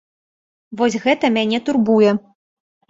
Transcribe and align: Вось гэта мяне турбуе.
Вось 0.81 0.99
гэта 1.05 1.25
мяне 1.37 1.63
турбуе. 1.69 2.17